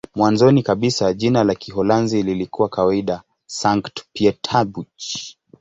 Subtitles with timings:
[0.15, 5.35] Mwanzoni kabisa jina la Kiholanzi lilikuwa kawaida "Sankt-Pieterburch".